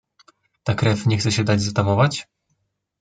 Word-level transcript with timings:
"Ta 0.63 0.75
krew 0.75 1.03
nie 1.05 1.17
chce 1.17 1.31
się 1.31 1.43
dać 1.43 1.61
zatamować?" 1.61 2.27